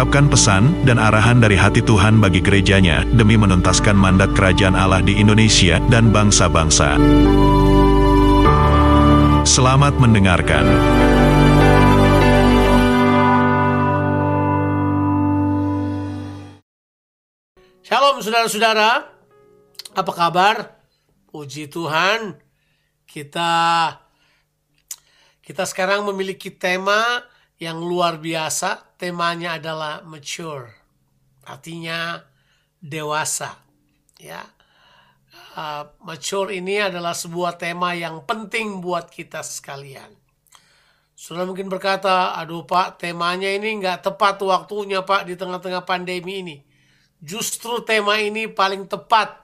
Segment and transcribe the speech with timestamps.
[0.00, 5.20] mengungkapkan pesan dan arahan dari hati Tuhan bagi gerejanya demi menuntaskan mandat kerajaan Allah di
[5.20, 6.96] Indonesia dan bangsa-bangsa.
[9.44, 10.64] Selamat mendengarkan.
[17.84, 19.04] Shalom saudara-saudara,
[20.00, 20.80] apa kabar?
[21.28, 22.40] Puji Tuhan,
[23.04, 23.52] kita
[25.44, 27.20] kita sekarang memiliki tema
[27.60, 28.89] yang luar biasa.
[29.00, 30.68] Temanya adalah mature,
[31.48, 32.20] artinya
[32.84, 33.56] dewasa.
[34.20, 34.44] Ya,
[35.56, 40.12] uh, mature ini adalah sebuah tema yang penting buat kita sekalian.
[41.16, 46.56] Sudah mungkin berkata, aduh Pak, temanya ini nggak tepat waktunya Pak di tengah-tengah pandemi ini.
[47.24, 49.40] Justru tema ini paling tepat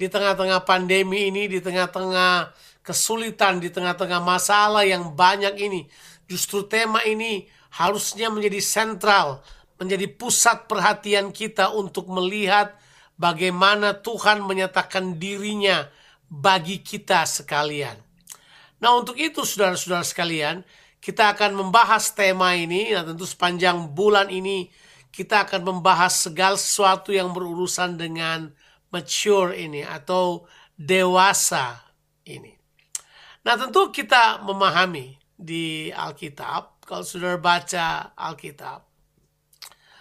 [0.00, 2.52] di tengah-tengah pandemi ini, di tengah-tengah
[2.84, 5.88] kesulitan, di tengah-tengah masalah yang banyak ini.
[6.24, 9.42] Justru tema ini harusnya menjadi sentral,
[9.80, 12.76] menjadi pusat perhatian kita untuk melihat
[13.16, 15.88] bagaimana Tuhan menyatakan dirinya
[16.30, 17.96] bagi kita sekalian.
[18.80, 20.64] Nah untuk itu saudara-saudara sekalian,
[21.00, 24.68] kita akan membahas tema ini, nah tentu sepanjang bulan ini
[25.10, 28.52] kita akan membahas segala sesuatu yang berurusan dengan
[28.94, 30.46] mature ini atau
[30.78, 31.82] dewasa
[32.24, 32.54] ini.
[33.42, 38.82] Nah tentu kita memahami di Alkitab, kalau saudara baca Alkitab,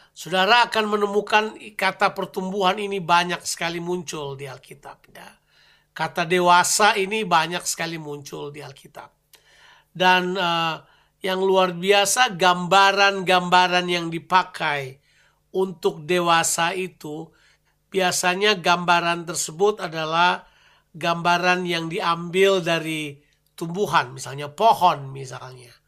[0.10, 4.98] saudara akan menemukan kata pertumbuhan ini banyak sekali muncul di Alkitab.
[5.14, 5.38] Ya.
[5.94, 9.14] Kata dewasa ini banyak sekali muncul di Alkitab.
[9.94, 10.82] Dan uh,
[11.22, 14.98] yang luar biasa gambaran-gambaran yang dipakai
[15.54, 17.30] untuk dewasa itu
[17.94, 20.42] biasanya gambaran tersebut adalah
[20.98, 23.18] gambaran yang diambil dari
[23.54, 25.79] tumbuhan misalnya pohon misalnya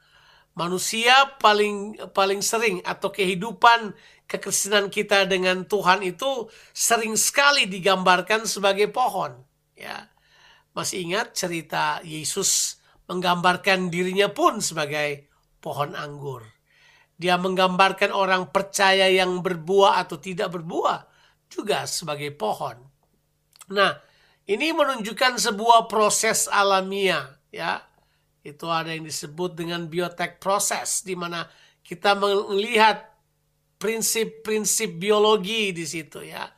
[0.61, 3.97] manusia paling paling sering atau kehidupan
[4.29, 9.41] kekristenan kita dengan Tuhan itu sering sekali digambarkan sebagai pohon
[9.73, 10.05] ya
[10.77, 12.79] masih ingat cerita Yesus
[13.11, 15.27] menggambarkan dirinya pun sebagai
[15.59, 16.47] pohon anggur.
[17.19, 21.05] Dia menggambarkan orang percaya yang berbuah atau tidak berbuah
[21.51, 22.79] juga sebagai pohon.
[23.75, 23.93] Nah,
[24.47, 27.83] ini menunjukkan sebuah proses alamiah, ya.
[28.41, 31.45] Itu ada yang disebut dengan biotek proses di mana
[31.85, 33.05] kita melihat
[33.77, 36.49] prinsip-prinsip biologi di situ ya.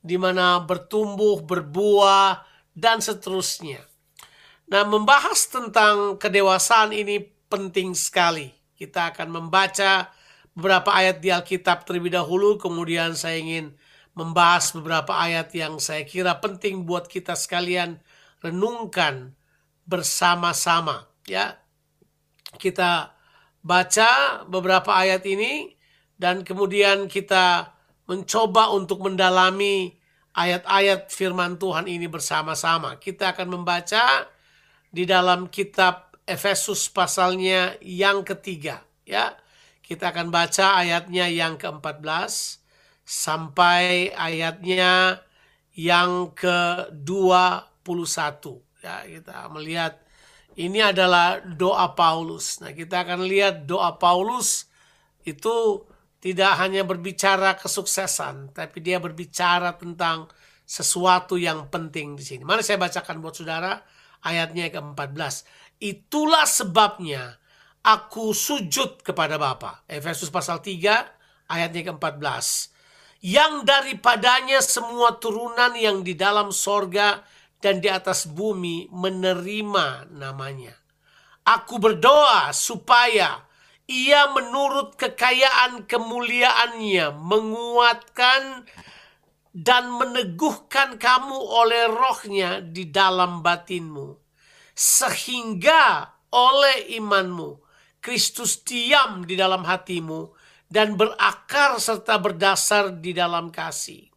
[0.00, 2.40] Di mana bertumbuh, berbuah
[2.72, 3.84] dan seterusnya.
[4.70, 7.20] Nah, membahas tentang kedewasaan ini
[7.50, 8.48] penting sekali.
[8.78, 10.08] Kita akan membaca
[10.54, 13.74] beberapa ayat di Alkitab terlebih dahulu, kemudian saya ingin
[14.14, 17.98] membahas beberapa ayat yang saya kira penting buat kita sekalian
[18.40, 19.34] renungkan
[19.84, 21.58] bersama-sama, ya.
[22.56, 23.14] Kita
[23.60, 25.76] baca beberapa ayat ini
[26.16, 27.72] dan kemudian kita
[28.10, 29.94] mencoba untuk mendalami
[30.34, 32.98] ayat-ayat firman Tuhan ini bersama-sama.
[32.98, 34.26] Kita akan membaca
[34.90, 39.34] di dalam kitab Efesus pasalnya yang ketiga ya.
[39.82, 42.62] Kita akan baca ayatnya yang ke-14
[43.02, 45.18] sampai ayatnya
[45.74, 48.14] yang ke-21
[48.86, 49.98] ya kita melihat
[50.58, 52.58] ini adalah doa Paulus.
[52.58, 54.66] Nah, kita akan lihat doa Paulus
[55.22, 55.86] itu
[56.20, 60.28] tidak hanya berbicara kesuksesan, tapi dia berbicara tentang
[60.66, 62.42] sesuatu yang penting di sini.
[62.46, 63.80] Mari saya bacakan buat saudara
[64.22, 65.48] ayatnya ke-14.
[65.80, 67.40] Itulah sebabnya
[67.82, 69.82] aku sujud kepada Bapa.
[69.88, 72.70] Efesus pasal 3 ayatnya ke-14.
[73.20, 77.20] Yang daripadanya semua turunan yang di dalam sorga
[77.60, 80.74] dan di atas bumi menerima namanya.
[81.44, 83.44] Aku berdoa supaya
[83.90, 88.64] ia menurut kekayaan kemuliaannya menguatkan
[89.50, 94.14] dan meneguhkan kamu oleh rohnya di dalam batinmu.
[94.74, 97.58] Sehingga oleh imanmu,
[97.98, 100.32] Kristus diam di dalam hatimu
[100.70, 104.09] dan berakar serta berdasar di dalam kasih.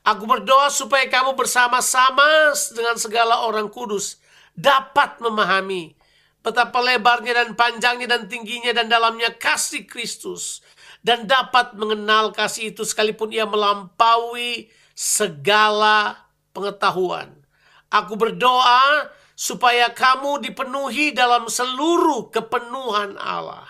[0.00, 4.16] Aku berdoa supaya kamu bersama-sama dengan segala orang kudus
[4.56, 5.92] dapat memahami
[6.40, 10.64] betapa lebarnya dan panjangnya dan tingginya dan dalamnya kasih Kristus
[11.04, 16.16] dan dapat mengenal kasih itu sekalipun ia melampaui segala
[16.56, 17.40] pengetahuan
[17.90, 23.66] Aku berdoa supaya kamu dipenuhi dalam seluruh kepenuhan Allah.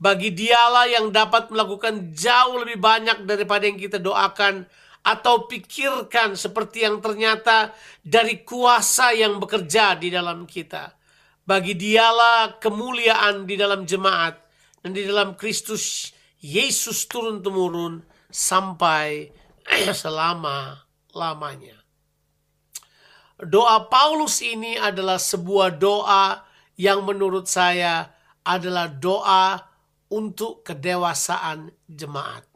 [0.00, 4.66] Bagi dialah yang dapat melakukan jauh lebih banyak daripada yang kita doakan
[5.02, 10.94] atau pikirkan seperti yang ternyata dari kuasa yang bekerja di dalam kita.
[11.42, 14.38] Bagi dialah kemuliaan di dalam jemaat
[14.78, 19.30] dan di dalam Kristus Yesus turun-temurun sampai
[20.02, 21.82] selama-lamanya.
[23.42, 26.46] Doa Paulus ini adalah sebuah doa
[26.78, 28.06] yang menurut saya
[28.46, 29.58] adalah doa
[30.14, 32.51] untuk kedewasaan jemaat.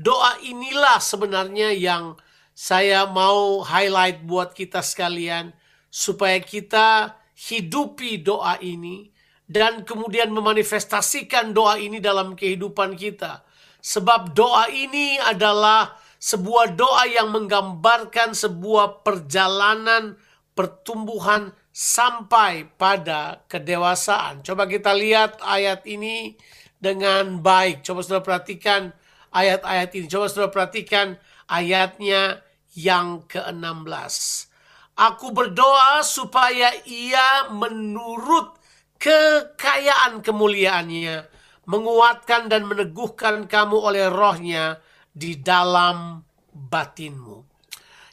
[0.00, 2.16] Doa inilah sebenarnya yang
[2.56, 5.52] saya mau highlight buat kita sekalian
[5.92, 9.12] supaya kita hidupi doa ini
[9.44, 13.44] dan kemudian memanifestasikan doa ini dalam kehidupan kita.
[13.84, 20.16] Sebab doa ini adalah sebuah doa yang menggambarkan sebuah perjalanan
[20.56, 24.40] pertumbuhan sampai pada kedewasaan.
[24.40, 26.40] Coba kita lihat ayat ini
[26.80, 27.84] dengan baik.
[27.84, 28.96] Coba sudah perhatikan
[29.34, 30.06] ayat-ayat ini.
[30.06, 31.18] Coba sudah perhatikan
[31.50, 32.42] ayatnya
[32.74, 34.46] yang ke-16.
[34.94, 38.60] Aku berdoa supaya ia menurut
[39.00, 41.24] kekayaan kemuliaannya
[41.64, 46.20] menguatkan dan meneguhkan kamu oleh rohnya di dalam
[46.52, 47.46] batinmu.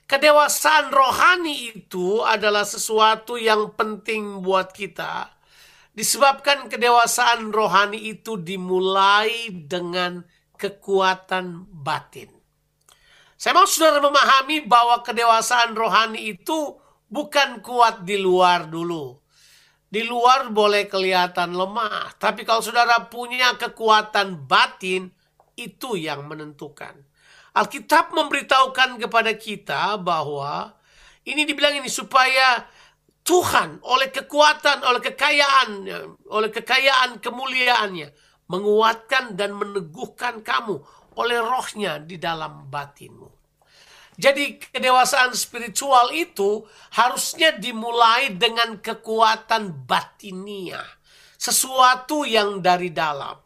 [0.08, 5.36] Kedewasaan rohani itu adalah sesuatu yang penting buat kita.
[5.92, 10.24] Disebabkan kedewasaan rohani itu dimulai dengan
[10.58, 12.34] kekuatan batin.
[13.38, 16.74] Saya mau saudara memahami bahwa kedewasaan rohani itu
[17.06, 19.14] bukan kuat di luar dulu.
[19.88, 25.08] Di luar boleh kelihatan lemah, tapi kalau saudara punya kekuatan batin,
[25.56, 26.92] itu yang menentukan.
[27.56, 30.76] Alkitab memberitahukan kepada kita bahwa
[31.24, 32.68] ini dibilang ini supaya
[33.24, 35.70] Tuhan oleh kekuatan, oleh kekayaan,
[36.30, 40.80] oleh kekayaan kemuliaannya menguatkan dan meneguhkan kamu
[41.16, 43.38] oleh rohnya di dalam batinmu.
[44.18, 46.66] Jadi kedewasaan spiritual itu
[46.98, 50.82] harusnya dimulai dengan kekuatan batinia.
[51.38, 53.38] Sesuatu yang dari dalam.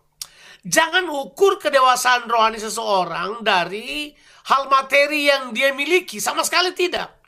[0.64, 4.16] Jangan ukur kedewasaan rohani seseorang dari
[4.48, 6.24] hal materi yang dia miliki.
[6.24, 7.21] Sama sekali tidak.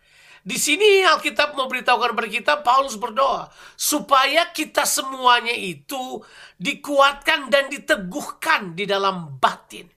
[0.43, 3.47] Di sini Alkitab memberitahukan kepada kita, Paulus berdoa.
[3.79, 6.19] Supaya kita semuanya itu
[6.59, 9.87] dikuatkan dan diteguhkan di dalam batin.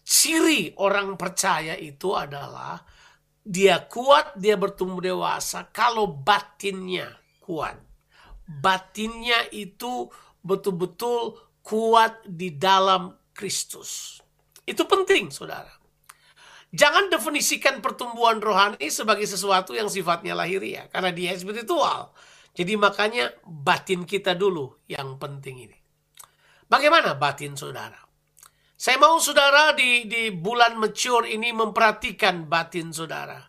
[0.00, 2.80] Ciri orang percaya itu adalah
[3.44, 7.12] dia kuat, dia bertumbuh dewasa kalau batinnya
[7.44, 7.76] kuat.
[8.48, 10.08] Batinnya itu
[10.40, 14.20] betul-betul kuat di dalam Kristus.
[14.64, 15.77] Itu penting, saudara.
[16.68, 22.12] Jangan definisikan pertumbuhan rohani sebagai sesuatu yang sifatnya lahiriah, karena dia spiritual.
[22.52, 25.78] Jadi makanya batin kita dulu yang penting ini.
[26.68, 27.96] Bagaimana batin saudara?
[28.78, 33.40] Saya mau saudara di, di bulan mature ini memperhatikan batin saudara.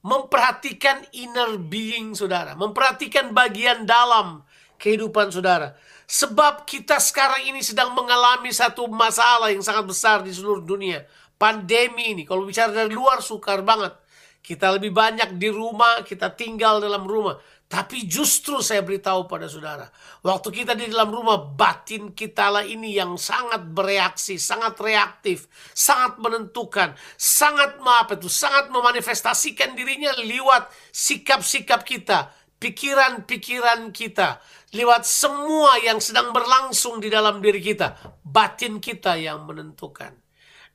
[0.00, 2.56] Memperhatikan inner being saudara.
[2.56, 4.40] Memperhatikan bagian dalam
[4.80, 5.76] kehidupan saudara.
[6.08, 11.04] Sebab kita sekarang ini sedang mengalami satu masalah yang sangat besar di seluruh dunia.
[11.40, 13.96] Pandemi ini, kalau bicara dari luar sukar banget.
[14.44, 17.40] Kita lebih banyak di rumah, kita tinggal dalam rumah.
[17.70, 19.86] Tapi justru saya beritahu pada saudara,
[20.26, 26.18] waktu kita di dalam rumah, batin kita lah ini yang sangat bereaksi, sangat reaktif, sangat
[26.18, 34.42] menentukan, sangat maaf itu, sangat memanifestasikan dirinya lewat sikap-sikap kita, pikiran-pikiran kita,
[34.74, 40.19] lewat semua yang sedang berlangsung di dalam diri kita, batin kita yang menentukan.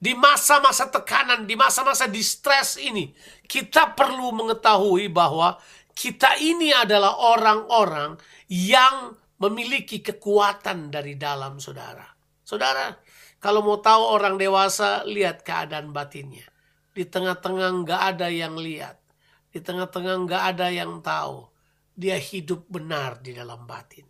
[0.06, 3.10] Di masa-masa tekanan, di masa-masa distress ini,
[3.50, 5.58] kita perlu mengetahui bahwa
[5.98, 8.14] kita ini adalah orang-orang
[8.46, 12.06] yang memiliki kekuatan dari dalam saudara.
[12.46, 12.94] Saudara,
[13.42, 16.46] kalau mau tahu orang dewasa, lihat keadaan batinnya.
[16.94, 19.02] Di tengah-tengah nggak ada yang lihat.
[19.50, 21.50] Di tengah-tengah nggak ada yang tahu
[21.96, 24.04] dia hidup benar di dalam batin.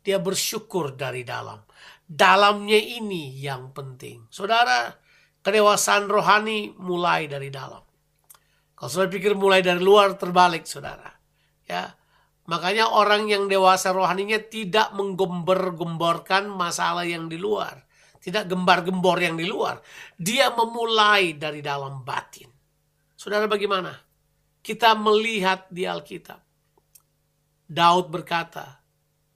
[0.00, 1.58] Dia bersyukur dari dalam.
[2.06, 4.30] Dalamnya ini yang penting.
[4.30, 4.94] Saudara,
[5.46, 7.86] kedewasaan rohani mulai dari dalam.
[8.74, 11.06] Kalau saudara pikir mulai dari luar terbalik, saudara.
[11.70, 11.94] Ya,
[12.50, 17.86] makanya orang yang dewasa rohaninya tidak menggembor-gemborkan masalah yang di luar.
[18.18, 19.78] Tidak gembar-gembor yang di luar.
[20.18, 22.50] Dia memulai dari dalam batin.
[23.14, 23.94] Saudara bagaimana?
[24.66, 26.42] Kita melihat di Alkitab
[27.66, 28.82] Daud berkata,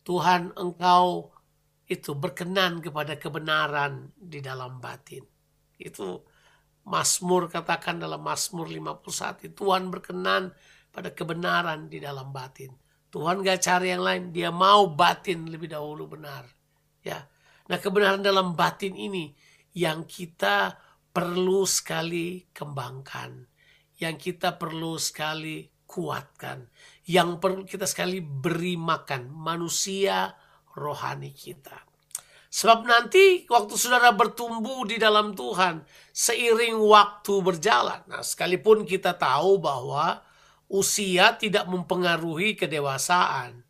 [0.07, 1.35] Tuhan engkau
[1.91, 5.30] itu berkenan kepada kebenaran di dalam batin.
[5.81, 6.21] Itu
[6.85, 10.53] Mazmur katakan dalam Mazmur 51, Tuhan berkenan
[10.93, 12.73] pada kebenaran di dalam batin.
[13.11, 16.47] Tuhan gak cari yang lain, dia mau batin lebih dahulu benar.
[17.03, 17.27] Ya,
[17.67, 19.35] nah kebenaran dalam batin ini
[19.75, 20.79] yang kita
[21.11, 23.51] perlu sekali kembangkan,
[23.99, 26.71] yang kita perlu sekali kuatkan,
[27.11, 30.31] yang perlu kita sekali beri makan manusia
[30.79, 31.90] rohani kita.
[32.51, 38.03] Sebab nanti waktu saudara bertumbuh di dalam Tuhan, seiring waktu berjalan.
[38.11, 40.19] Nah, sekalipun kita tahu bahwa
[40.67, 43.63] usia tidak mempengaruhi kedewasaan.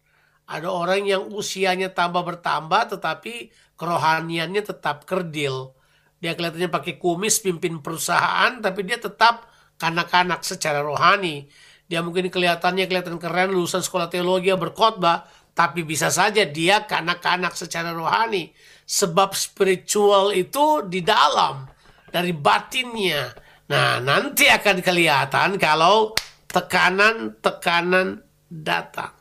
[0.49, 5.77] Ada orang yang usianya tambah bertambah tetapi kerohaniannya tetap kerdil.
[6.21, 11.49] Dia kelihatannya pakai kumis pimpin perusahaan tapi dia tetap kanak-kanak secara rohani.
[11.91, 17.92] Dia mungkin kelihatannya kelihatan keren lulusan sekolah teologi berkhotbah tapi bisa saja dia kanak-kanak secara
[17.92, 18.54] rohani.
[18.87, 21.69] Sebab spiritual itu di dalam.
[22.11, 23.30] Dari batinnya.
[23.71, 26.11] Nah nanti akan kelihatan kalau
[26.50, 28.19] tekanan-tekanan
[28.50, 29.14] datang.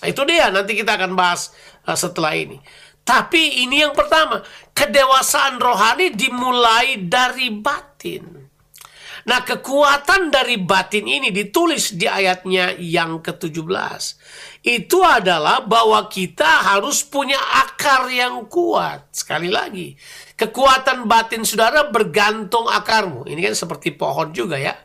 [0.00, 1.52] Itu dia nanti kita akan bahas
[1.84, 2.56] uh, setelah ini.
[3.04, 4.40] Tapi ini yang pertama.
[4.72, 8.45] Kedewasaan rohani dimulai dari batin.
[9.26, 14.02] Nah kekuatan dari batin ini ditulis di ayatnya yang ke-17.
[14.62, 19.10] Itu adalah bahwa kita harus punya akar yang kuat.
[19.10, 19.98] Sekali lagi,
[20.38, 23.26] kekuatan batin saudara bergantung akarmu.
[23.26, 24.78] Ini kan seperti pohon juga ya.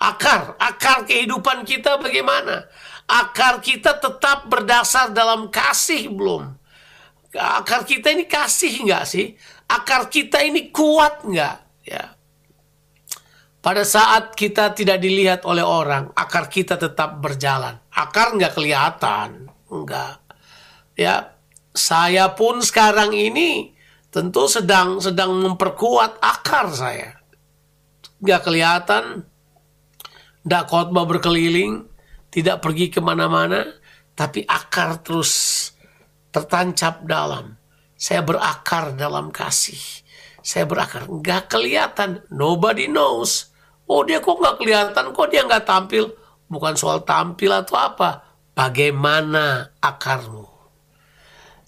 [0.00, 2.64] Akar, akar kehidupan kita bagaimana?
[3.06, 6.48] Akar kita tetap berdasar dalam kasih belum?
[7.36, 9.36] Akar kita ini kasih nggak sih?
[9.68, 11.56] Akar kita ini kuat nggak?
[11.86, 12.14] Ya,
[13.62, 17.78] pada saat kita tidak dilihat oleh orang, akar kita tetap berjalan.
[17.94, 20.18] Akar nggak kelihatan, enggak.
[20.98, 21.38] Ya,
[21.70, 23.70] saya pun sekarang ini
[24.10, 27.22] tentu sedang sedang memperkuat akar saya.
[28.18, 29.30] Nggak kelihatan,
[30.42, 31.86] nggak khotbah berkeliling,
[32.34, 33.62] tidak pergi ke mana-mana,
[34.18, 35.70] tapi akar terus
[36.34, 37.54] tertancap dalam.
[37.94, 40.02] Saya berakar dalam kasih.
[40.42, 43.51] Saya berakar, nggak kelihatan, nobody knows
[43.92, 46.08] Oh dia kok nggak kelihatan, kok dia nggak tampil.
[46.48, 48.24] Bukan soal tampil atau apa.
[48.56, 50.48] Bagaimana akarmu?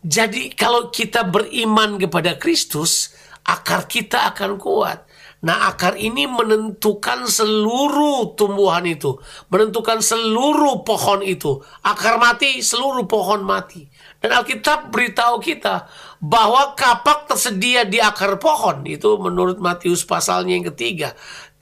[0.01, 3.13] Jadi kalau kita beriman kepada Kristus,
[3.45, 5.05] akar kita akan kuat.
[5.45, 9.21] Nah akar ini menentukan seluruh tumbuhan itu.
[9.53, 11.61] Menentukan seluruh pohon itu.
[11.85, 13.85] Akar mati, seluruh pohon mati.
[14.25, 15.85] Dan Alkitab beritahu kita
[16.17, 18.89] bahwa kapak tersedia di akar pohon.
[18.89, 21.13] Itu menurut Matius pasalnya yang ketiga.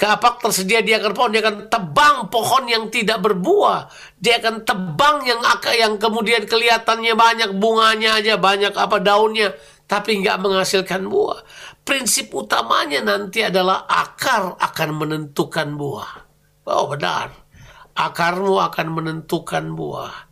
[0.02, 3.86] Kapak tersedia di akar pohon, dia akan tebang pohon yang tidak berbuah.
[4.18, 5.38] Dia akan tebang yang
[5.78, 9.54] yang kemudian kelihatannya banyak bunganya aja, banyak apa daunnya,
[9.86, 11.46] tapi nggak menghasilkan buah.
[11.86, 16.10] Prinsip utamanya nanti adalah akar akan menentukan buah.
[16.66, 17.30] Oh benar,
[17.94, 20.26] akarmu akan menentukan buah.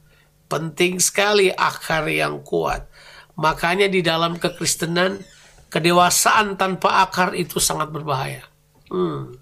[0.51, 2.91] Penting sekali akar yang kuat.
[3.39, 5.23] Makanya di dalam kekristenan,
[5.71, 8.43] kedewasaan tanpa akar itu sangat berbahaya.
[8.91, 9.39] Hmm.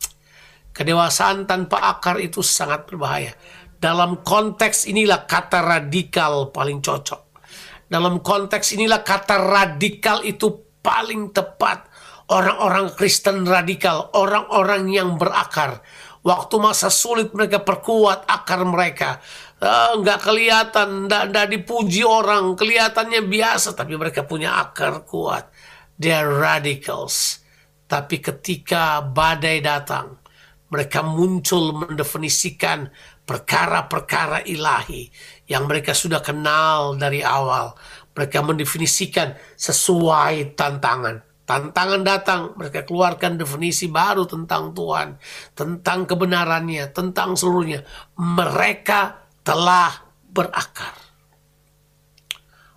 [0.78, 3.34] Kedewasaan tanpa akar itu sangat berbahaya.
[3.82, 7.42] Dalam konteks inilah kata radikal paling cocok.
[7.90, 11.90] Dalam konteks inilah kata radikal itu paling tepat.
[12.30, 15.82] Orang-orang Kristen radikal, orang-orang yang berakar.
[16.22, 19.18] Waktu masa sulit mereka perkuat akar mereka.
[19.58, 25.50] Uh, nggak kelihatan, nggak dipuji orang, kelihatannya biasa, tapi mereka punya akar kuat.
[25.98, 27.42] They're radicals.
[27.88, 30.20] Tapi ketika badai datang,
[30.68, 32.92] mereka muncul mendefinisikan
[33.24, 35.08] perkara-perkara ilahi
[35.48, 37.76] yang mereka sudah kenal dari awal.
[38.12, 41.24] Mereka mendefinisikan sesuai tantangan.
[41.48, 45.16] Tantangan datang, mereka keluarkan definisi baru tentang Tuhan,
[45.56, 47.88] tentang kebenarannya, tentang seluruhnya.
[48.20, 49.00] Mereka
[49.40, 49.88] telah
[50.28, 50.92] berakar.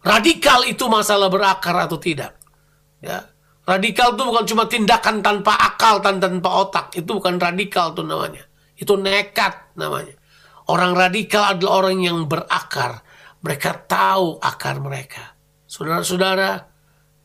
[0.01, 2.39] Radikal itu masalah berakar atau tidak.
[3.03, 3.27] Ya,
[3.61, 6.97] Radikal itu bukan cuma tindakan tanpa akal dan tanpa otak.
[6.97, 8.41] Itu bukan radikal tuh namanya.
[8.73, 10.17] Itu nekat namanya.
[10.65, 13.05] Orang radikal adalah orang yang berakar.
[13.41, 15.37] Mereka tahu akar mereka.
[15.69, 16.57] Saudara-saudara,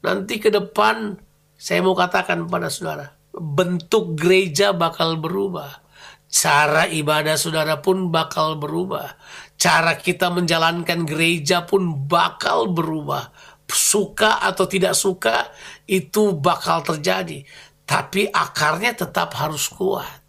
[0.05, 1.17] nanti ke depan
[1.57, 5.85] saya mau katakan pada saudara, bentuk gereja bakal berubah.
[6.29, 9.17] Cara ibadah saudara pun bakal berubah.
[9.57, 13.33] Cara kita menjalankan gereja pun bakal berubah
[13.71, 15.51] suka atau tidak suka
[15.87, 17.43] itu bakal terjadi.
[17.87, 20.27] Tapi akarnya tetap harus kuat.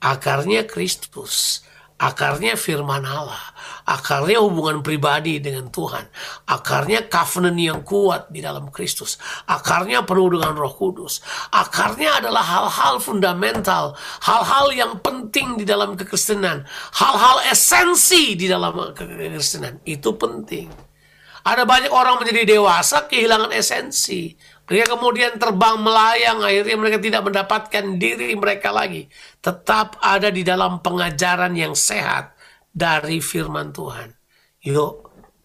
[0.00, 1.64] Akarnya Kristus.
[1.94, 3.38] Akarnya firman Allah.
[3.86, 6.08] Akarnya hubungan pribadi dengan Tuhan.
[6.48, 9.20] Akarnya covenant yang kuat di dalam Kristus.
[9.46, 11.22] Akarnya penuh dengan roh kudus.
[11.52, 13.94] Akarnya adalah hal-hal fundamental.
[14.24, 16.64] Hal-hal yang penting di dalam kekristenan.
[16.98, 19.84] Hal-hal esensi di dalam kekristenan.
[19.86, 20.93] Itu penting.
[21.44, 24.32] Ada banyak orang menjadi dewasa kehilangan esensi.
[24.64, 29.04] Mereka kemudian terbang melayang, akhirnya mereka tidak mendapatkan diri mereka lagi.
[29.44, 32.32] Tetap ada di dalam pengajaran yang sehat
[32.72, 34.08] dari firman Tuhan.
[34.64, 34.92] Yuk,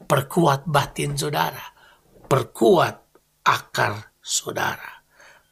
[0.08, 1.68] perkuat batin saudara.
[2.32, 2.96] Perkuat
[3.44, 5.04] akar saudara.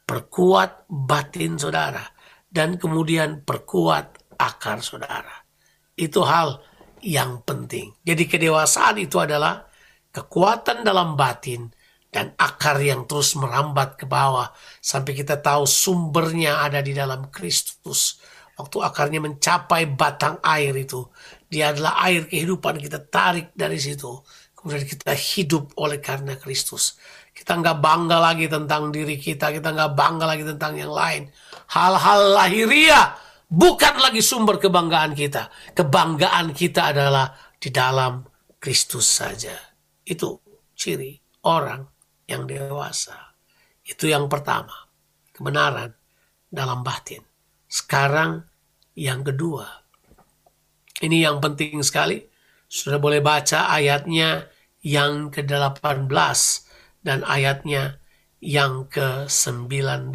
[0.08, 2.08] Perkuat batin saudara.
[2.48, 5.44] Dan kemudian perkuat akar saudara.
[5.92, 6.64] Itu hal
[7.04, 7.92] yang penting.
[8.00, 9.67] Jadi kedewasaan itu adalah
[10.12, 11.68] kekuatan dalam batin
[12.08, 14.48] dan akar yang terus merambat ke bawah
[14.80, 18.20] sampai kita tahu sumbernya ada di dalam Kristus.
[18.58, 21.06] Waktu akarnya mencapai batang air itu,
[21.46, 24.18] dia adalah air kehidupan kita tarik dari situ.
[24.58, 26.98] Kemudian kita hidup oleh karena Kristus.
[27.30, 31.30] Kita nggak bangga lagi tentang diri kita, kita nggak bangga lagi tentang yang lain.
[31.70, 33.14] Hal-hal lahiriah
[33.46, 35.46] bukan lagi sumber kebanggaan kita.
[35.78, 37.30] Kebanggaan kita adalah
[37.62, 38.26] di dalam
[38.58, 39.67] Kristus saja.
[40.08, 40.40] Itu
[40.72, 41.84] ciri orang
[42.24, 43.36] yang dewasa.
[43.84, 44.88] Itu yang pertama,
[45.36, 45.92] kebenaran
[46.48, 47.20] dalam batin.
[47.68, 48.48] Sekarang
[48.96, 49.68] yang kedua,
[51.04, 52.24] ini yang penting sekali.
[52.68, 54.48] Sudah boleh baca ayatnya
[54.84, 56.08] yang ke-18
[57.00, 57.96] dan ayatnya
[58.44, 60.12] yang ke-19.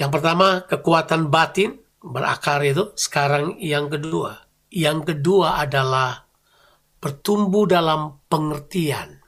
[0.00, 2.90] Yang pertama, kekuatan batin berakar itu.
[2.96, 4.48] Sekarang yang kedua.
[4.72, 6.29] Yang kedua adalah
[7.00, 9.18] bertumbuh dalam pengertian.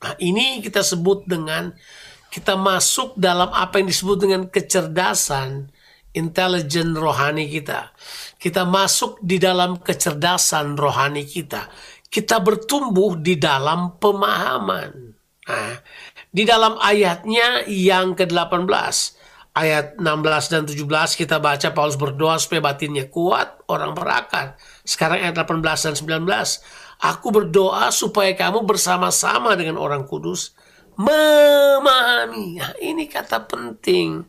[0.00, 1.76] Nah, ini kita sebut dengan
[2.32, 5.68] kita masuk dalam apa yang disebut dengan kecerdasan
[6.16, 7.92] intelijen rohani kita.
[8.40, 11.68] Kita masuk di dalam kecerdasan rohani kita.
[12.10, 14.90] Kita bertumbuh di dalam pemahaman.
[15.46, 15.74] Nah,
[16.30, 18.94] di dalam ayatnya yang ke-18,
[19.54, 24.54] ayat 16 dan 17 kita baca Paulus berdoa supaya batinnya kuat, orang berakar.
[24.86, 26.62] Sekarang ayat 18 dan 19,
[27.00, 30.52] Aku berdoa supaya kamu bersama-sama dengan orang kudus
[31.00, 32.60] memahami.
[32.60, 34.28] Nah, ini kata penting.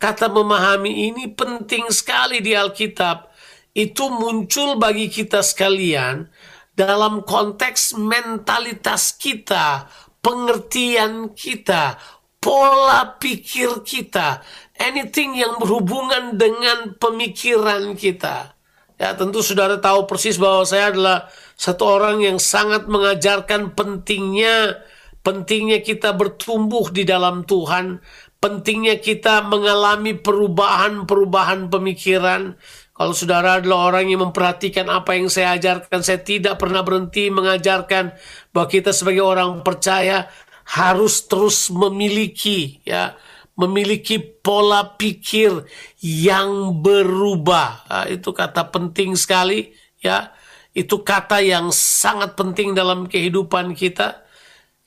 [0.00, 3.28] Kata memahami ini penting sekali di Alkitab.
[3.76, 6.24] Itu muncul bagi kita sekalian
[6.72, 9.84] dalam konteks mentalitas kita,
[10.24, 12.00] pengertian kita,
[12.40, 14.40] pola pikir kita,
[14.80, 18.56] anything yang berhubungan dengan pemikiran kita.
[19.00, 24.76] Ya, tentu saudara tahu persis bahwa saya adalah satu orang yang sangat mengajarkan pentingnya
[25.20, 28.00] pentingnya kita bertumbuh di dalam Tuhan,
[28.40, 32.56] pentingnya kita mengalami perubahan-perubahan pemikiran.
[32.92, 38.12] Kalau saudara adalah orang yang memperhatikan apa yang saya ajarkan, saya tidak pernah berhenti mengajarkan
[38.52, 40.28] bahwa kita sebagai orang percaya
[40.76, 43.16] harus terus memiliki ya
[43.60, 45.68] memiliki pola pikir
[46.00, 47.84] yang berubah.
[47.84, 50.32] Nah, itu kata penting sekali ya
[50.70, 54.22] itu kata yang sangat penting dalam kehidupan kita.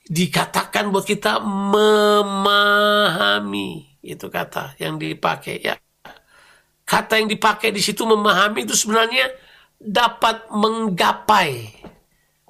[0.03, 1.39] Dikatakan buat kita
[2.23, 2.75] memahami.
[4.03, 5.79] Itu kata yang dipakai ya.
[6.83, 9.31] Kata yang dipakai di situ memahami itu sebenarnya
[9.79, 11.71] dapat menggapai.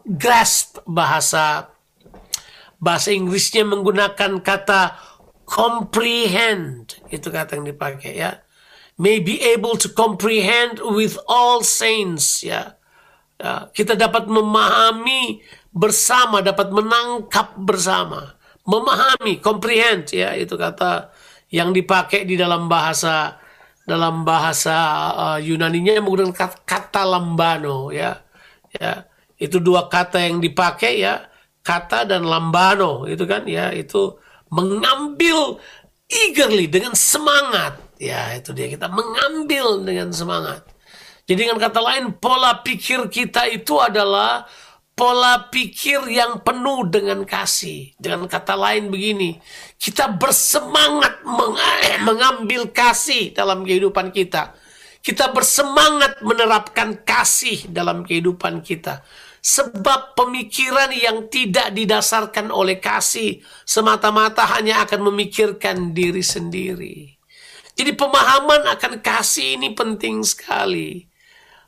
[0.04, 1.70] Grasp bahasa
[2.82, 4.98] bahasa Inggrisnya menggunakan kata
[5.44, 7.00] comprehend.
[7.12, 8.42] Itu kata yang dipakai ya.
[9.00, 12.78] May be able to comprehend with all saints ya.
[13.42, 15.42] Ya, kita dapat memahami
[15.74, 20.38] bersama, dapat menangkap bersama, memahami, comprehend ya.
[20.38, 21.10] Itu kata
[21.50, 23.42] yang dipakai di dalam bahasa
[23.84, 24.78] dalam bahasa
[25.12, 28.16] uh, Yunaninya yang menggunakan kata, kata lambano ya.
[28.72, 29.10] Ya
[29.44, 31.28] itu dua kata yang dipakai ya.
[31.64, 33.76] Kata dan lambano itu kan ya.
[33.76, 34.20] Itu
[34.54, 35.58] mengambil
[36.06, 40.62] eagerly dengan semangat ya itu dia kita mengambil dengan semangat
[41.24, 44.44] jadi dengan kata lain, pola pikir kita itu adalah
[44.92, 47.96] pola pikir yang penuh dengan kasih.
[47.96, 49.40] Dengan kata lain begini,
[49.80, 51.56] kita bersemangat meng
[52.04, 54.52] mengambil kasih dalam kehidupan kita.
[55.04, 59.04] Kita bersemangat menerapkan kasih dalam kehidupan kita.
[59.44, 67.20] Sebab pemikiran yang tidak didasarkan oleh kasih semata-mata hanya akan memikirkan diri sendiri.
[67.76, 71.04] Jadi pemahaman akan kasih ini penting sekali.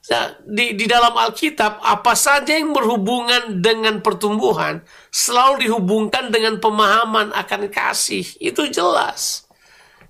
[0.06, 7.34] Nah, di, di dalam Alkitab, apa saja yang berhubungan dengan pertumbuhan selalu dihubungkan dengan pemahaman
[7.34, 8.24] akan kasih.
[8.38, 9.50] Itu jelas.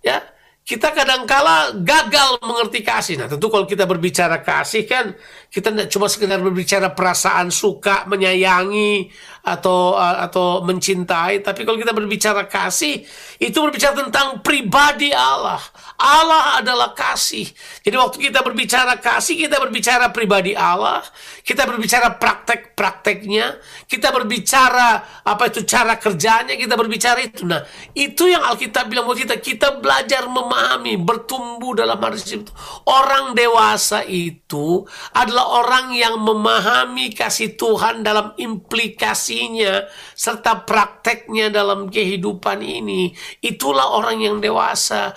[0.04, 0.22] Ya,
[0.66, 3.22] kita kadangkala gagal mengerti kasih.
[3.22, 5.14] Nah, tentu kalau kita berbicara kasih kan
[5.54, 9.14] kita tidak cuma sekedar berbicara perasaan suka, menyayangi
[9.46, 13.06] atau atau mencintai, tapi kalau kita berbicara kasih
[13.38, 15.62] itu berbicara tentang pribadi Allah.
[15.96, 17.48] Allah adalah kasih.
[17.80, 21.00] Jadi waktu kita berbicara kasih, kita berbicara pribadi Allah,
[21.40, 27.48] kita berbicara praktek-prakteknya, kita berbicara apa itu cara kerjanya, kita berbicara itu.
[27.48, 27.64] Nah,
[27.96, 32.52] itu yang Alkitab bilang buat kita, kita belajar memahami, bertumbuh dalam hadis itu.
[32.84, 34.84] Orang dewasa itu
[35.16, 43.16] adalah orang yang memahami kasih Tuhan dalam implikasinya serta prakteknya dalam kehidupan ini.
[43.40, 45.16] Itulah orang yang dewasa.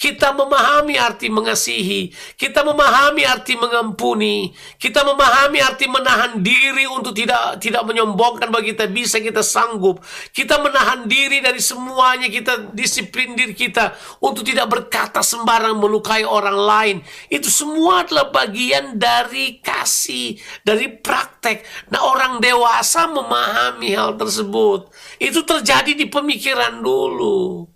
[0.00, 2.08] Kita memahami arti mengasihi,
[2.40, 4.48] kita memahami arti mengampuni,
[4.80, 10.00] kita memahami arti menahan diri untuk tidak tidak menyombongkan bagi kita bisa kita sanggup.
[10.32, 13.92] Kita menahan diri dari semuanya, kita disiplin diri kita
[14.24, 16.96] untuk tidak berkata sembarang melukai orang lain.
[17.28, 21.60] Itu semua adalah bagian dari kasih, dari praktek.
[21.92, 24.88] Nah, orang dewasa memahami hal tersebut.
[25.20, 27.68] Itu terjadi di pemikiran dulu.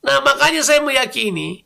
[0.00, 1.64] Nah, makanya saya meyakini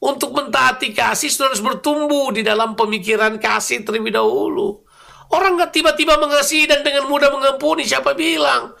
[0.00, 4.84] untuk mentaati kasih sudah harus bertumbuh di dalam pemikiran kasih terlebih dahulu.
[5.30, 8.74] Orang nggak tiba-tiba mengasihi dan dengan mudah mengampuni, siapa bilang?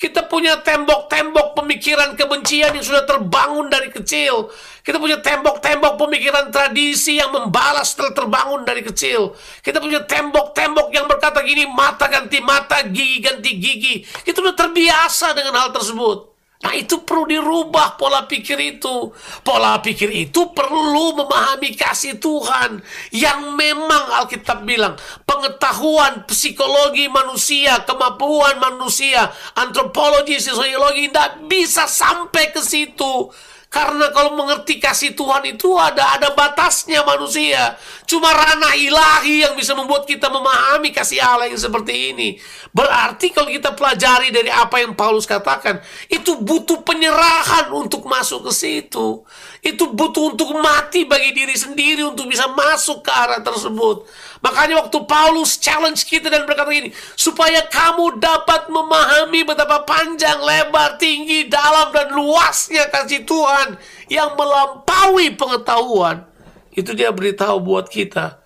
[0.00, 4.48] Kita punya tembok-tembok pemikiran kebencian yang sudah terbangun dari kecil.
[4.80, 9.36] Kita punya tembok-tembok pemikiran tradisi yang membalas telah terbangun dari kecil.
[9.60, 13.94] Kita punya tembok-tembok yang berkata gini, mata ganti mata, gigi ganti gigi.
[14.24, 16.29] Kita sudah terbiasa dengan hal tersebut.
[16.60, 19.08] Nah itu perlu dirubah pola pikir itu.
[19.40, 22.84] Pola pikir itu perlu memahami kasih Tuhan.
[23.16, 25.00] Yang memang Alkitab bilang.
[25.24, 33.32] Pengetahuan psikologi manusia, kemampuan manusia, antropologi, sosiologi tidak bisa sampai ke situ.
[33.70, 37.78] Karena kalau mengerti kasih Tuhan itu ada ada batasnya manusia.
[38.02, 42.34] Cuma ranah ilahi yang bisa membuat kita memahami kasih Allah yang seperti ini.
[42.74, 45.78] Berarti kalau kita pelajari dari apa yang Paulus katakan,
[46.10, 49.22] itu butuh penyerahan untuk masuk ke situ.
[49.60, 54.08] Itu butuh untuk mati bagi diri sendiri untuk bisa masuk ke arah tersebut.
[54.40, 60.96] Makanya waktu Paulus challenge kita dan berkata gini, supaya kamu dapat memahami betapa panjang, lebar,
[60.96, 63.76] tinggi, dalam, dan luasnya kasih Tuhan
[64.08, 66.24] yang melampaui pengetahuan.
[66.72, 68.40] Itu dia beritahu buat kita.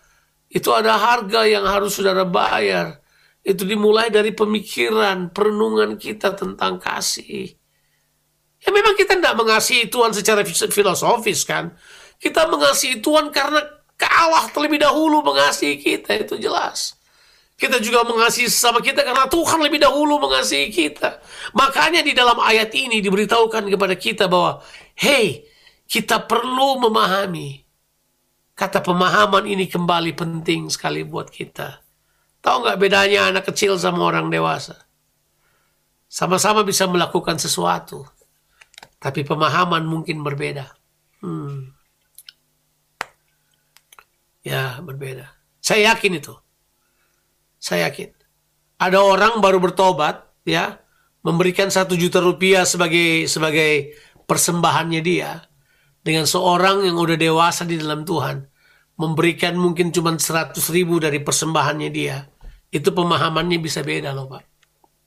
[0.50, 2.98] Itu ada harga yang harus saudara bayar.
[3.46, 7.54] Itu dimulai dari pemikiran, perenungan kita tentang kasih.
[8.64, 11.76] Ya memang kita tidak mengasihi Tuhan secara filosofis kan.
[12.16, 13.60] Kita mengasihi Tuhan karena
[14.00, 16.96] Allah terlebih dahulu mengasihi kita, itu jelas.
[17.54, 21.22] Kita juga mengasihi sama kita karena Tuhan lebih dahulu mengasihi kita.
[21.54, 24.58] Makanya di dalam ayat ini diberitahukan kepada kita bahwa,
[24.98, 25.46] hey,
[25.86, 27.62] kita perlu memahami.
[28.54, 31.82] Kata pemahaman ini kembali penting sekali buat kita.
[32.42, 34.78] Tahu nggak bedanya anak kecil sama orang dewasa?
[36.10, 38.06] Sama-sama bisa melakukan sesuatu.
[39.04, 40.72] Tapi pemahaman mungkin berbeda.
[41.20, 41.76] Hmm.
[44.40, 45.28] Ya, berbeda.
[45.60, 46.32] Saya yakin itu.
[47.60, 48.16] Saya yakin.
[48.80, 50.80] Ada orang baru bertobat, ya,
[51.24, 53.96] memberikan satu juta rupiah sebagai sebagai
[54.28, 55.40] persembahannya dia
[56.04, 58.44] dengan seorang yang udah dewasa di dalam Tuhan
[59.00, 62.28] memberikan mungkin cuma seratus ribu dari persembahannya dia
[62.68, 64.44] itu pemahamannya bisa beda loh pak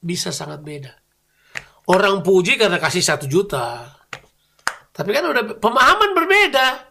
[0.02, 0.92] bisa sangat beda
[1.88, 3.88] orang puji karena kasih satu juta
[4.92, 6.88] tapi kan udah pemahaman berbeda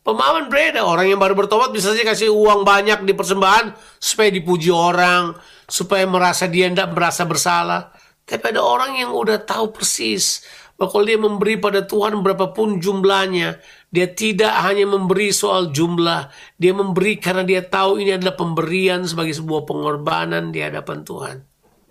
[0.00, 0.80] Pemahaman berbeda.
[0.88, 5.36] Orang yang baru bertobat bisa saja kasih uang banyak di persembahan supaya dipuji orang,
[5.68, 7.92] supaya merasa dia tidak merasa bersalah.
[8.24, 10.40] Tapi ada orang yang udah tahu persis
[10.80, 13.60] bahwa kalau dia memberi pada Tuhan berapapun jumlahnya,
[13.92, 19.36] dia tidak hanya memberi soal jumlah, dia memberi karena dia tahu ini adalah pemberian sebagai
[19.36, 21.36] sebuah pengorbanan di hadapan Tuhan.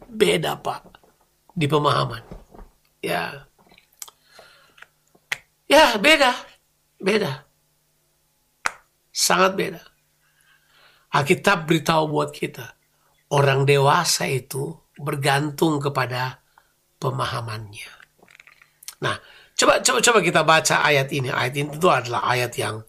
[0.09, 0.81] Beda Pak
[1.53, 2.38] di pemahaman.
[2.99, 3.47] Ya.
[5.69, 6.33] Ya, beda.
[6.99, 7.45] Beda.
[9.13, 9.81] Sangat beda.
[11.09, 12.77] Alkitab beritahu buat kita,
[13.33, 16.37] orang dewasa itu bergantung kepada
[17.01, 17.91] pemahamannya.
[19.01, 19.17] Nah,
[19.57, 21.33] coba coba coba kita baca ayat ini.
[21.33, 22.85] Ayat ini itu adalah ayat yang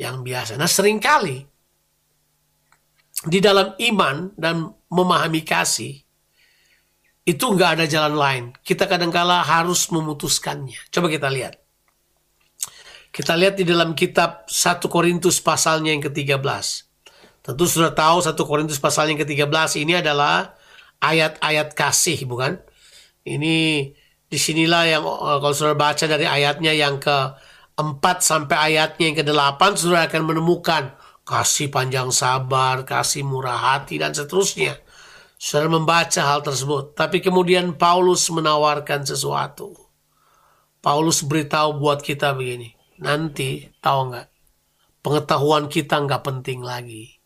[0.00, 0.56] yang biasa.
[0.56, 1.44] Nah, sering kali
[3.22, 6.01] di dalam iman dan memahami kasih
[7.22, 8.44] itu nggak ada jalan lain.
[8.66, 10.90] Kita kadangkala harus memutuskannya.
[10.90, 11.62] Coba kita lihat.
[13.12, 16.42] Kita lihat di dalam kitab 1 Korintus pasalnya yang ke-13.
[17.44, 20.56] Tentu sudah tahu 1 Korintus pasalnya yang ke-13 ini adalah
[20.98, 22.58] ayat-ayat kasih, bukan?
[23.22, 23.86] Ini
[24.26, 27.36] di sinilah yang eh, kalau sudah baca dari ayatnya yang ke
[27.76, 34.16] 4 sampai ayatnya yang ke-8 saudara akan menemukan kasih panjang sabar, kasih murah hati dan
[34.16, 34.78] seterusnya.
[35.42, 39.74] Saudara membaca hal tersebut, tapi kemudian Paulus menawarkan sesuatu.
[40.78, 42.70] Paulus beritahu buat kita begini,
[43.02, 44.30] nanti tahu nggak,
[45.02, 47.18] pengetahuan kita nggak penting lagi.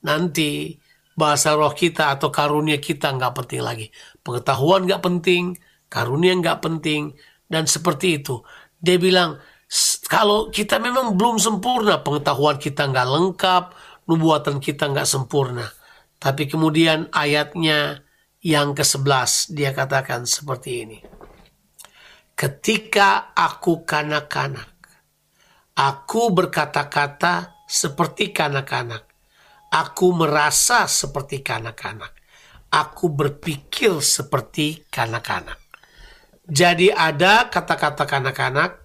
[0.00, 0.80] Nanti
[1.12, 3.92] bahasa roh kita atau karunia kita nggak penting lagi.
[4.24, 5.52] Pengetahuan nggak penting,
[5.92, 7.12] karunia nggak penting,
[7.52, 8.40] dan seperti itu.
[8.80, 9.44] Dia bilang,
[10.08, 13.64] kalau kita memang belum sempurna, pengetahuan kita nggak lengkap,
[14.08, 15.68] nubuatan kita nggak sempurna.
[16.18, 18.02] Tapi kemudian ayatnya
[18.42, 20.98] yang ke-11 dia katakan seperti ini.
[22.38, 24.70] Ketika aku kanak-kanak,
[25.74, 29.06] aku berkata-kata seperti kanak-kanak.
[29.74, 32.14] Aku merasa seperti kanak-kanak.
[32.70, 35.58] Aku berpikir seperti kanak-kanak.
[36.48, 38.80] Jadi ada kata-kata kanak-kanak,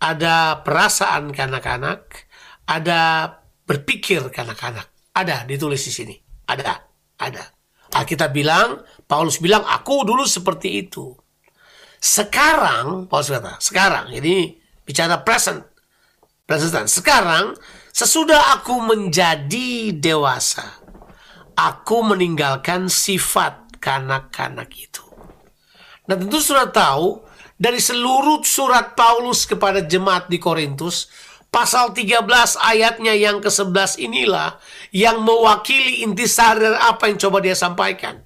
[0.00, 2.30] ada perasaan kanak-kanak,
[2.64, 3.00] ada
[3.68, 4.88] berpikir kanak-kanak.
[5.12, 6.27] Ada ditulis di sini.
[6.48, 6.80] Ada,
[7.20, 7.44] ada.
[7.92, 11.12] Alkitab bilang, Paulus bilang, aku dulu seperti itu.
[12.00, 15.64] Sekarang, Paulus kata, sekarang, ini bicara present.
[16.48, 17.52] Present Sekarang,
[17.92, 20.80] sesudah aku menjadi dewasa,
[21.52, 25.04] aku meninggalkan sifat kanak-kanak itu.
[26.08, 27.20] Nah tentu sudah tahu
[27.58, 31.10] dari seluruh surat Paulus kepada jemaat di Korintus,
[31.48, 32.28] pasal 13
[32.60, 34.60] ayatnya yang ke-11 inilah
[34.92, 38.20] yang mewakili intisari dari apa yang coba dia sampaikan.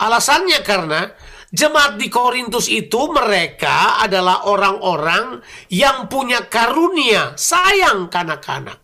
[0.00, 1.14] Alasannya karena
[1.52, 8.82] jemaat di Korintus itu mereka adalah orang-orang yang punya karunia, sayang kanak-kanak.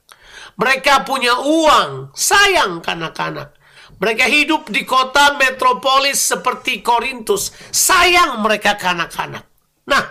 [0.58, 3.54] Mereka punya uang, sayang kanak-kanak.
[3.98, 9.42] Mereka hidup di kota metropolis seperti Korintus, sayang mereka kanak-kanak.
[9.90, 10.04] Nah,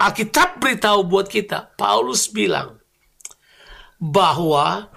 [0.00, 2.81] Alkitab beritahu buat kita, Paulus bilang
[4.02, 4.90] bahwa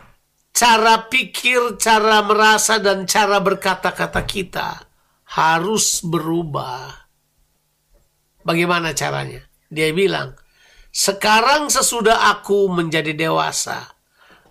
[0.49, 4.89] cara pikir, cara merasa, dan cara berkata-kata kita
[5.37, 7.05] harus berubah.
[8.41, 9.45] Bagaimana caranya?
[9.69, 10.33] Dia bilang,
[10.89, 13.93] sekarang sesudah aku menjadi dewasa,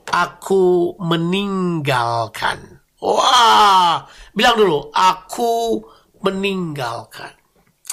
[0.06, 2.78] aku meninggalkan.
[3.02, 5.82] Wah, bilang dulu, aku
[6.22, 7.34] meninggalkan.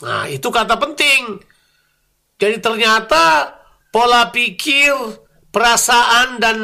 [0.05, 1.41] Nah, itu kata penting.
[2.41, 3.53] Jadi ternyata
[3.93, 4.97] pola pikir,
[5.51, 6.57] perasaan dan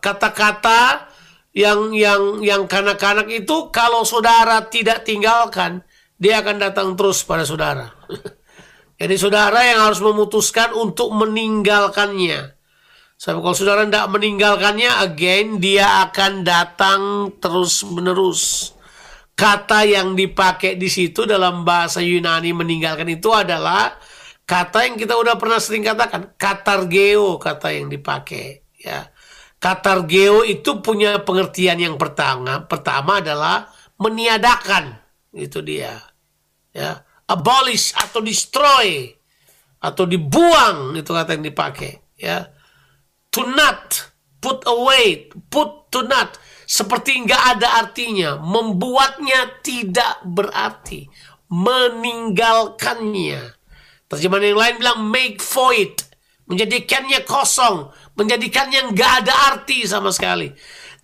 [0.00, 1.02] kata-kata uh,
[1.54, 5.86] yang yang yang kanak-kanak itu kalau saudara tidak tinggalkan,
[6.18, 7.94] dia akan datang terus pada saudara.
[9.00, 12.56] Jadi saudara yang harus memutuskan untuk meninggalkannya.
[13.14, 17.00] Sebab kalau saudara tidak meninggalkannya, again dia akan datang
[17.38, 18.74] terus menerus.
[19.34, 23.98] Kata yang dipakai di situ dalam bahasa Yunani meninggalkan itu adalah
[24.44, 28.60] Kata yang kita udah pernah sering katakan, katargeo kata yang dipakai.
[28.76, 29.08] Ya,
[29.56, 32.68] katargeo itu punya pengertian yang pertama.
[32.68, 35.00] Pertama adalah meniadakan,
[35.32, 35.96] itu dia.
[36.76, 39.16] Ya, abolish atau destroy
[39.80, 42.04] atau dibuang itu kata yang dipakai.
[42.20, 42.52] Ya,
[43.32, 44.12] to not,
[44.44, 51.08] put away, put to not seperti nggak ada artinya, membuatnya tidak berarti,
[51.48, 53.52] meninggalkannya
[54.14, 55.98] Terjemahan yang lain bilang make void.
[56.46, 57.90] Menjadikannya kosong.
[58.14, 60.54] Menjadikannya nggak ada arti sama sekali.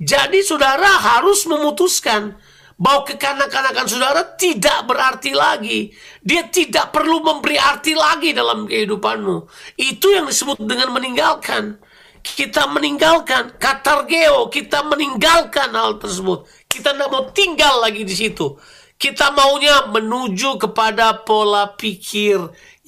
[0.00, 2.38] Jadi saudara harus memutuskan
[2.80, 5.92] bahwa kekanak-kanakan saudara tidak berarti lagi.
[6.24, 9.44] Dia tidak perlu memberi arti lagi dalam kehidupanmu.
[9.76, 11.76] Itu yang disebut dengan meninggalkan.
[12.20, 16.48] Kita meninggalkan katargeo, kita meninggalkan hal tersebut.
[16.68, 18.56] Kita tidak mau tinggal lagi di situ.
[19.00, 22.36] Kita maunya menuju kepada pola pikir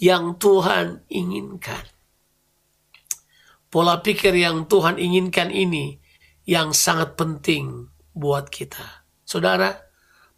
[0.02, 1.86] yang Tuhan inginkan.
[3.70, 6.02] Pola pikir yang Tuhan inginkan ini
[6.42, 9.06] yang sangat penting buat kita.
[9.22, 9.70] Saudara,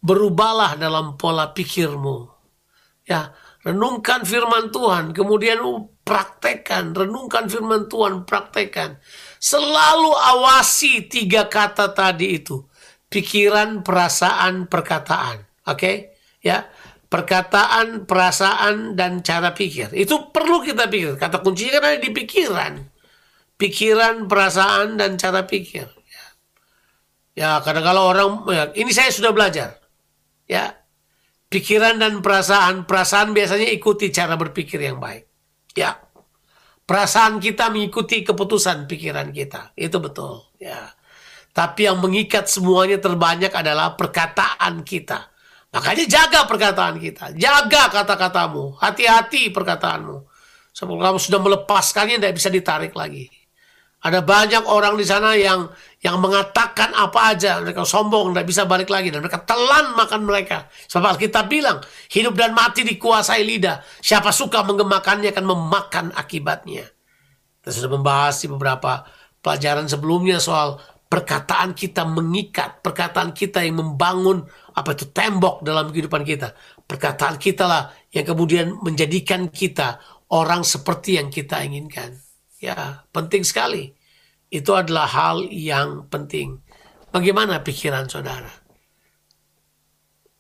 [0.05, 2.29] berubahlah dalam pola pikirmu.
[3.09, 3.33] Ya,
[3.65, 5.65] renungkan firman Tuhan, kemudian
[6.05, 9.01] praktekkan, renungkan firman Tuhan, praktekkan.
[9.41, 12.69] Selalu awasi tiga kata tadi itu.
[13.09, 15.49] Pikiran, perasaan, perkataan.
[15.65, 15.81] Oke?
[15.81, 15.97] Okay?
[16.45, 16.69] Ya
[17.09, 19.93] perkataan, perasaan, dan cara pikir.
[19.93, 21.17] Itu perlu kita pikir.
[21.19, 22.73] Kata kuncinya kan ada di pikiran.
[23.55, 25.87] Pikiran, perasaan, dan cara pikir.
[25.87, 26.25] Ya,
[27.35, 29.79] ya kadang kalau orang, ya, ini saya sudah belajar.
[30.45, 30.75] Ya,
[31.49, 35.25] pikiran dan perasaan, perasaan biasanya ikuti cara berpikir yang baik.
[35.75, 35.99] Ya,
[36.85, 39.73] perasaan kita mengikuti keputusan pikiran kita.
[39.79, 40.45] Itu betul.
[40.59, 40.93] Ya,
[41.55, 45.34] tapi yang mengikat semuanya terbanyak adalah perkataan kita
[45.75, 50.23] Makanya jaga perkataan kita, jaga kata-katamu, hati-hati perkataanmu.
[50.71, 53.27] Sebab kamu sudah melepaskannya, tidak bisa ditarik lagi.
[54.05, 55.67] Ada banyak orang di sana yang
[56.05, 60.69] yang mengatakan apa aja, mereka sombong, tidak bisa balik lagi, dan mereka telan makan mereka.
[60.87, 61.81] Sebab Alkitab bilang,
[62.13, 63.81] hidup dan mati dikuasai lidah.
[63.99, 66.87] Siapa suka menggemakannya akan memakan akibatnya.
[67.65, 69.09] Kita sudah membahas di beberapa
[69.41, 70.77] pelajaran sebelumnya soal
[71.09, 76.53] perkataan kita mengikat, perkataan kita yang membangun apa itu tembok dalam kehidupan kita.
[76.85, 80.03] Perkataan kita lah yang kemudian menjadikan kita
[80.35, 82.19] orang seperti yang kita inginkan.
[82.59, 83.95] Ya, penting sekali.
[84.51, 86.59] Itu adalah hal yang penting.
[87.15, 88.51] Bagaimana pikiran saudara?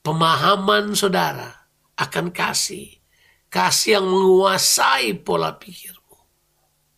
[0.02, 3.00] Pemahaman saudara akan kasih.
[3.46, 6.18] Kasih yang menguasai pola pikirmu.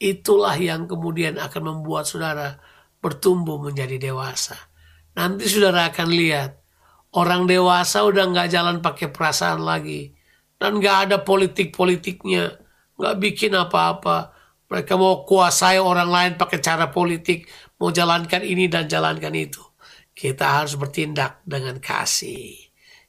[0.00, 2.56] Itulah yang kemudian akan membuat saudara
[3.00, 4.56] bertumbuh menjadi dewasa.
[5.16, 6.65] Nanti saudara akan lihat,
[7.16, 10.12] orang dewasa udah nggak jalan pakai perasaan lagi.
[10.56, 12.44] Dan nggak ada politik-politiknya.
[12.96, 17.46] Nggak bikin apa-apa mereka mau kuasai orang lain pakai cara politik,
[17.78, 19.62] mau jalankan ini dan jalankan itu.
[20.10, 22.56] Kita harus bertindak dengan kasih.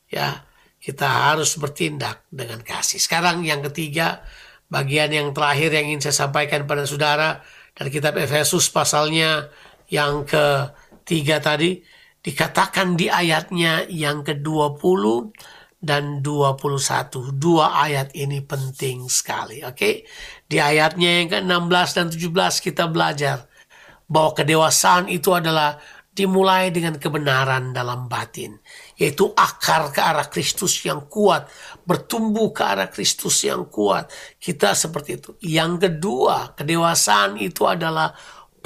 [0.07, 0.45] Ya,
[0.77, 3.01] kita harus bertindak dengan kasih.
[3.01, 4.21] Sekarang yang ketiga,
[4.69, 7.41] bagian yang terakhir yang ingin saya sampaikan pada saudara
[7.73, 9.49] dari kitab Efesus pasalnya
[9.89, 11.81] yang ketiga tadi
[12.27, 15.31] dikatakan di ayatnya yang ke-20
[15.79, 17.39] dan 21.
[17.39, 19.79] Dua ayat ini penting sekali, oke?
[19.79, 20.03] Okay?
[20.43, 23.47] Di ayatnya yang ke-16 dan 17 kita belajar
[24.11, 25.79] bahwa kedewasaan itu adalah
[26.17, 28.57] dimulai dengan kebenaran dalam batin,
[28.97, 31.45] yaitu akar ke arah Kristus yang kuat,
[31.85, 34.09] bertumbuh ke arah Kristus yang kuat.
[34.41, 35.29] Kita seperti itu.
[35.45, 38.17] Yang kedua, kedewasaan itu adalah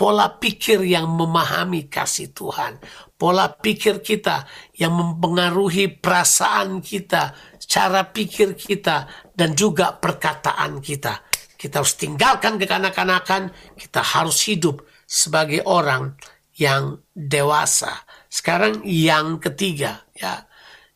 [0.02, 2.82] pola pikir yang memahami kasih Tuhan,
[3.22, 9.06] pola pikir kita yang mempengaruhi perasaan kita, cara pikir kita,
[9.38, 11.22] dan juga perkataan kita.
[11.54, 16.18] Kita harus tinggalkan kekanak-kanakan, kita harus hidup sebagai orang
[16.58, 18.02] yang dewasa.
[18.26, 20.50] Sekarang yang ketiga, ya.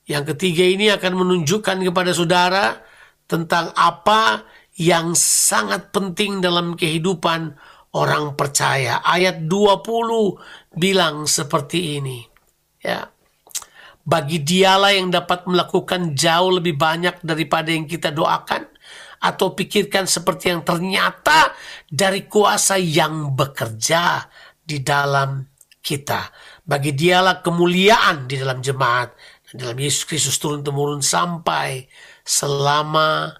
[0.09, 2.81] Yang ketiga ini akan menunjukkan kepada saudara
[3.29, 4.49] tentang apa
[4.81, 7.53] yang sangat penting dalam kehidupan
[7.95, 8.99] orang percaya.
[9.01, 12.19] Ayat 20 bilang seperti ini.
[12.83, 13.07] Ya.
[14.05, 18.69] Bagi dialah yang dapat melakukan jauh lebih banyak daripada yang kita doakan
[19.17, 21.55] atau pikirkan seperti yang ternyata
[21.89, 24.29] dari kuasa yang bekerja
[24.61, 25.41] di dalam
[25.81, 26.29] kita.
[26.61, 29.09] Bagi dialah kemuliaan di dalam jemaat
[29.49, 31.89] dan dalam Yesus Kristus turun temurun sampai
[32.21, 33.33] selama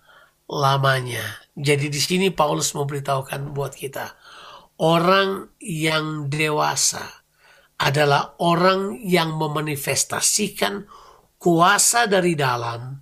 [0.50, 1.46] lamanya.
[1.54, 4.25] Jadi di sini Paulus memberitahukan buat kita
[4.76, 7.24] Orang yang dewasa
[7.80, 10.84] adalah orang yang memanifestasikan
[11.40, 13.00] kuasa dari dalam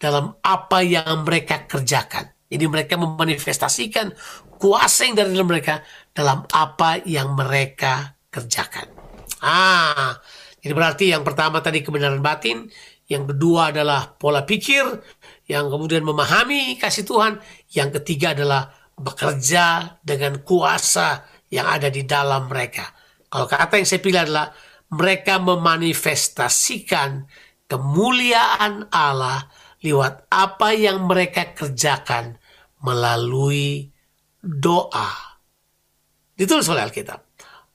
[0.00, 2.32] dalam apa yang mereka kerjakan.
[2.48, 4.16] Jadi mereka memanifestasikan
[4.56, 5.84] kuasa yang dari dalam mereka
[6.16, 8.88] dalam apa yang mereka kerjakan.
[9.44, 10.16] Ah,
[10.60, 12.68] jadi berarti yang pertama tadi kebenaran batin,
[13.08, 14.84] yang kedua adalah pola pikir,
[15.48, 17.40] yang kemudian memahami kasih Tuhan,
[17.72, 22.86] yang ketiga adalah bekerja dengan kuasa yang ada di dalam mereka.
[23.30, 24.52] Kalau kata yang saya pilih adalah
[24.90, 27.26] mereka memanifestasikan
[27.70, 29.46] kemuliaan Allah
[29.80, 32.36] lewat apa yang mereka kerjakan
[32.82, 33.88] melalui
[34.42, 35.40] doa.
[36.34, 37.20] Ditulis oleh Alkitab.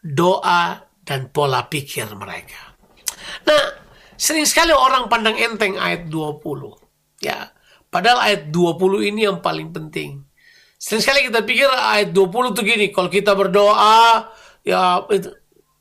[0.02, 2.76] Doa dan pola pikir mereka.
[3.46, 3.64] Nah,
[4.18, 7.22] sering sekali orang pandang enteng ayat 20.
[7.22, 7.54] Ya,
[7.94, 10.25] padahal ayat 20 ini yang paling penting.
[10.86, 14.30] Sering sekali kita pikir ayat 20 itu gini, kalau kita berdoa,
[14.62, 15.02] ya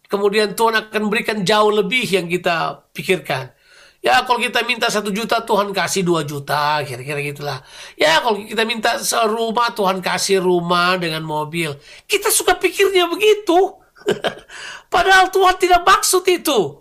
[0.09, 3.53] kemudian Tuhan akan berikan jauh lebih yang kita pikirkan.
[4.01, 7.61] Ya kalau kita minta satu juta Tuhan kasih dua juta kira-kira gitulah.
[8.01, 11.77] Ya kalau kita minta serumah Tuhan kasih rumah dengan mobil.
[12.09, 13.77] Kita suka pikirnya begitu.
[14.93, 16.81] Padahal Tuhan tidak maksud itu.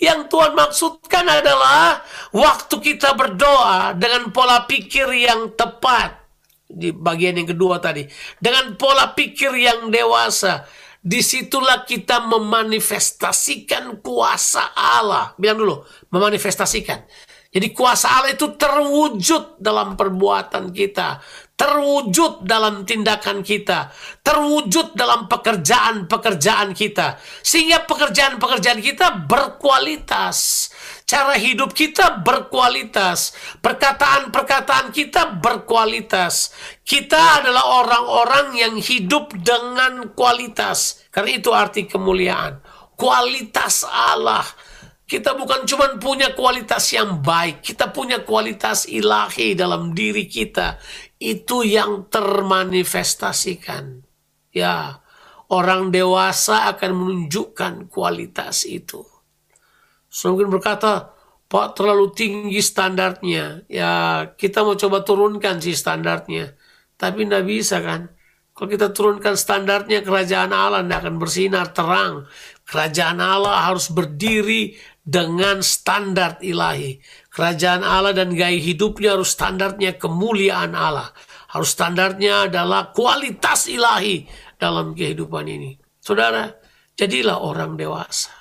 [0.00, 2.00] Yang Tuhan maksudkan adalah
[2.32, 6.19] waktu kita berdoa dengan pola pikir yang tepat
[6.70, 8.06] di bagian yang kedua tadi.
[8.38, 10.64] Dengan pola pikir yang dewasa
[11.00, 15.34] di situlah kita memanifestasikan kuasa Allah.
[15.34, 15.76] Bilang dulu
[16.14, 17.04] memanifestasikan.
[17.50, 21.18] Jadi kuasa Allah itu terwujud dalam perbuatan kita
[21.60, 23.92] terwujud dalam tindakan kita,
[24.24, 30.72] terwujud dalam pekerjaan-pekerjaan kita, sehingga pekerjaan-pekerjaan kita berkualitas,
[31.10, 36.54] cara hidup kita berkualitas, perkataan-perkataan kita berkualitas.
[36.86, 42.62] Kita adalah orang-orang yang hidup dengan kualitas, karena itu arti kemuliaan,
[42.94, 44.46] kualitas Allah
[45.10, 50.78] Kita bukan cuma punya kualitas yang baik, kita punya kualitas ilahi dalam diri kita.
[51.18, 54.06] Itu yang termanifestasikan.
[54.54, 55.02] Ya,
[55.50, 59.09] orang dewasa akan menunjukkan kualitas itu.
[60.10, 61.14] Mungkin berkata,
[61.50, 63.66] Pak terlalu tinggi standarnya.
[63.66, 63.90] Ya,
[64.38, 66.54] kita mau coba turunkan sih standarnya.
[66.94, 68.06] Tapi tidak bisa kan.
[68.54, 72.30] Kalau kita turunkan standarnya, kerajaan Allah tidak akan bersinar terang.
[72.70, 77.02] Kerajaan Allah harus berdiri dengan standar ilahi.
[77.34, 81.10] Kerajaan Allah dan gaya hidupnya harus standarnya kemuliaan Allah.
[81.50, 84.22] Harus standarnya adalah kualitas ilahi
[84.54, 85.74] dalam kehidupan ini.
[85.98, 86.46] Saudara,
[86.94, 88.39] jadilah orang dewasa.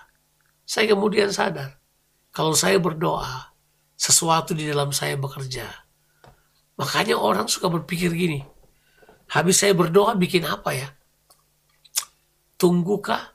[0.69, 1.81] Saya kemudian sadar,
[2.29, 3.57] kalau saya berdoa,
[3.97, 5.65] sesuatu di dalam saya bekerja.
[6.77, 8.45] Makanya orang suka berpikir gini,
[9.33, 10.93] habis saya berdoa bikin apa ya?
[12.61, 13.33] Tunggukah?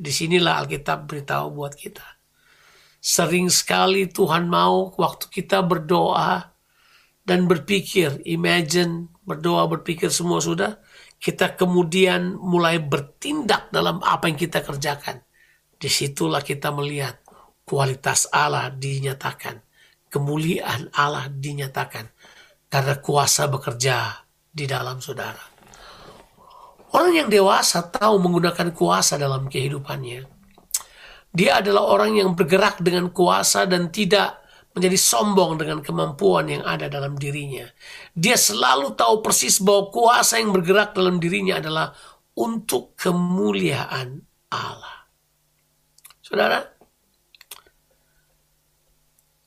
[0.00, 2.20] Di sinilah Alkitab beritahu buat kita
[3.00, 6.52] Sering sekali Tuhan mau waktu kita berdoa
[7.24, 10.76] dan berpikir, imagine, berdoa, berpikir semua sudah,
[11.16, 15.24] kita kemudian mulai bertindak dalam apa yang kita kerjakan.
[15.80, 17.24] Di situlah kita melihat
[17.64, 19.64] kualitas Allah dinyatakan,
[20.12, 22.04] kemuliaan Allah dinyatakan,
[22.68, 25.40] karena kuasa bekerja di dalam saudara.
[26.92, 30.40] Orang yang dewasa tahu menggunakan kuasa dalam kehidupannya
[31.30, 34.42] dia adalah orang yang bergerak dengan kuasa dan tidak
[34.74, 37.66] menjadi sombong dengan kemampuan yang ada dalam dirinya.
[38.14, 41.94] Dia selalu tahu persis bahwa kuasa yang bergerak dalam dirinya adalah
[42.34, 44.99] untuk kemuliaan Allah.
[46.30, 46.62] Saudara,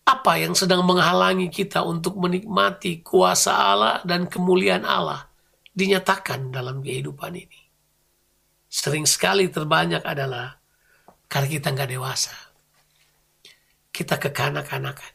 [0.04, 5.32] apa yang sedang menghalangi kita untuk menikmati kuasa Allah dan kemuliaan Allah
[5.72, 7.62] dinyatakan dalam kehidupan ini?
[8.68, 10.60] Sering sekali terbanyak adalah
[11.32, 12.36] karena kita nggak dewasa.
[13.88, 15.14] Kita kekanak-kanakan.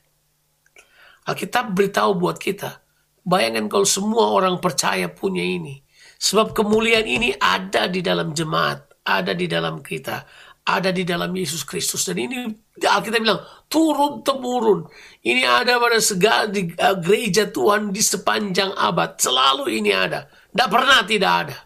[1.28, 2.80] Alkitab beritahu buat kita.
[3.28, 5.84] Bayangkan kalau semua orang percaya punya ini.
[6.16, 8.88] Sebab kemuliaan ini ada di dalam jemaat.
[9.04, 10.24] Ada di dalam kita.
[10.68, 12.04] Ada di dalam Yesus Kristus.
[12.04, 12.44] Dan ini
[12.76, 13.40] Alkitab bilang
[13.72, 14.84] turun-temurun.
[15.24, 19.16] Ini ada pada segala di uh, gereja Tuhan di sepanjang abad.
[19.16, 20.28] Selalu ini ada.
[20.28, 21.56] Tidak pernah tidak ada.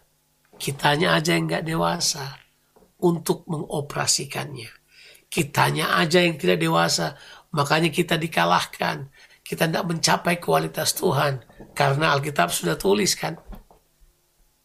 [0.54, 2.38] Kitanya aja yang nggak dewasa
[3.02, 4.70] untuk mengoperasikannya.
[5.26, 7.18] Kitanya aja yang tidak dewasa,
[7.50, 9.10] makanya kita dikalahkan.
[9.42, 11.42] Kita tidak mencapai kualitas Tuhan
[11.74, 13.34] karena Alkitab sudah tuliskan.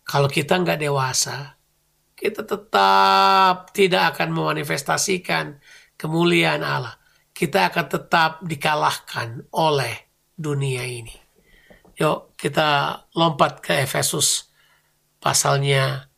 [0.06, 1.57] Kalau kita nggak dewasa,
[2.18, 5.62] kita tetap tidak akan memanifestasikan
[5.94, 6.98] kemuliaan Allah.
[7.30, 9.94] Kita akan tetap dikalahkan oleh
[10.34, 11.14] dunia ini.
[12.02, 14.50] Yuk kita lompat ke Efesus
[15.22, 16.10] pasalnya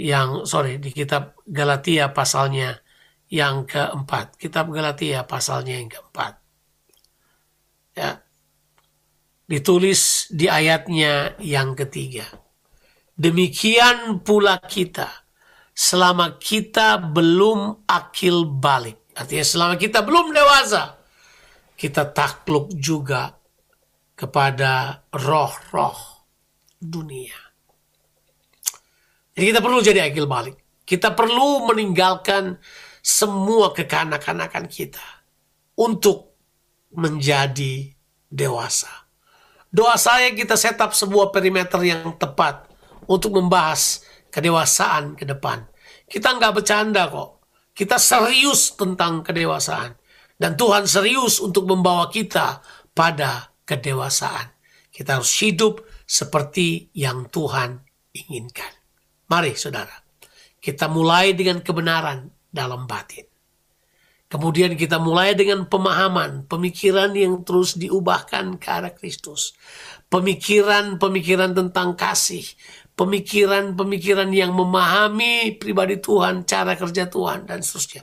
[0.00, 2.80] yang sorry di kitab Galatia pasalnya
[3.28, 4.40] yang keempat.
[4.40, 6.40] Kitab Galatia pasalnya yang keempat.
[8.00, 8.24] Ya.
[9.44, 12.24] Ditulis di ayatnya yang ketiga.
[13.12, 15.23] Demikian pula kita
[15.74, 19.10] selama kita belum akil balik.
[19.18, 21.02] Artinya selama kita belum dewasa.
[21.74, 23.34] Kita takluk juga
[24.14, 26.30] kepada roh-roh
[26.78, 27.34] dunia.
[29.34, 30.62] Jadi kita perlu jadi akil balik.
[30.86, 32.54] Kita perlu meninggalkan
[33.02, 35.02] semua kekanak-kanakan kita
[35.74, 36.38] untuk
[36.94, 37.90] menjadi
[38.30, 38.90] dewasa.
[39.74, 42.70] Doa saya kita set up sebuah perimeter yang tepat
[43.10, 45.62] untuk membahas kedewasaan ke depan.
[46.10, 47.46] Kita nggak bercanda kok.
[47.70, 49.94] Kita serius tentang kedewasaan.
[50.34, 52.58] Dan Tuhan serius untuk membawa kita
[52.90, 54.50] pada kedewasaan.
[54.90, 57.78] Kita harus hidup seperti yang Tuhan
[58.10, 58.72] inginkan.
[59.30, 59.94] Mari saudara,
[60.58, 63.26] kita mulai dengan kebenaran dalam batin.
[64.34, 69.54] Kemudian kita mulai dengan pemahaman, pemikiran yang terus diubahkan ke arah Kristus.
[70.10, 72.42] Pemikiran-pemikiran tentang kasih,
[72.94, 78.02] pemikiran-pemikiran yang memahami pribadi Tuhan, cara kerja Tuhan, dan seterusnya.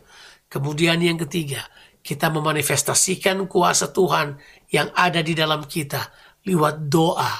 [0.52, 1.64] Kemudian yang ketiga,
[2.04, 4.36] kita memanifestasikan kuasa Tuhan
[4.72, 6.12] yang ada di dalam kita
[6.44, 7.32] lewat doa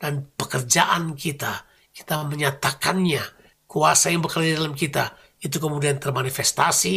[0.00, 3.22] dan pekerjaan kita kita menyatakannya,
[3.70, 6.96] kuasa yang bekerja dalam kita, itu kemudian termanifestasi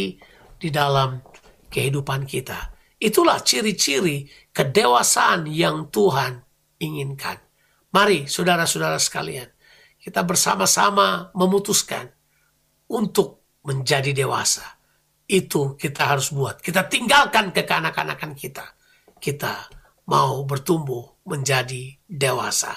[0.58, 1.22] di dalam
[1.70, 2.74] kehidupan kita.
[2.98, 6.42] Itulah ciri-ciri kedewasaan yang Tuhan
[6.82, 7.38] inginkan.
[7.94, 9.46] Mari saudara-saudara sekalian,
[10.08, 12.08] kita bersama-sama memutuskan
[12.88, 14.64] untuk menjadi dewasa.
[15.28, 16.64] Itu kita harus buat.
[16.64, 18.64] Kita tinggalkan kekanak-kanakan kita.
[19.20, 19.68] Kita
[20.08, 22.72] mau bertumbuh menjadi dewasa.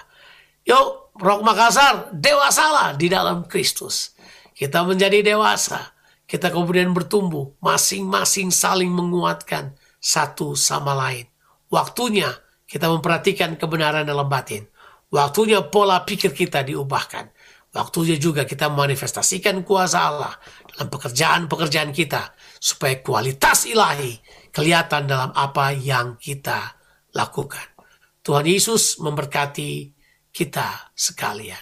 [0.68, 4.12] Yuk Rock Makassar, dewasalah di dalam Kristus.
[4.52, 5.96] Kita menjadi dewasa.
[6.32, 11.28] kita kemudian bertumbuh, masing-masing saling menguatkan satu sama lain.
[11.68, 12.32] Waktunya
[12.64, 14.71] kita memperhatikan kebenaran dalam batin.
[15.12, 17.36] Waktunya pola pikir kita diubahkan.
[17.76, 20.34] Waktunya juga kita manifestasikan kuasa Allah
[20.72, 22.32] dalam pekerjaan-pekerjaan kita.
[22.64, 24.16] Supaya kualitas ilahi
[24.56, 26.80] kelihatan dalam apa yang kita
[27.12, 27.76] lakukan.
[28.24, 29.92] Tuhan Yesus memberkati
[30.32, 31.60] kita sekalian.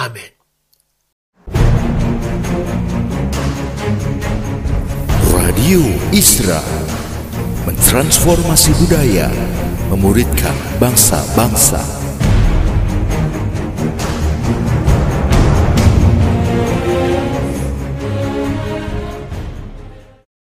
[0.00, 0.32] Amin.
[5.36, 5.84] Radio
[6.16, 6.64] Isra
[7.68, 9.28] mentransformasi budaya,
[9.92, 12.07] memuridkan bangsa-bangsa.
[13.78, 14.17] Thank you.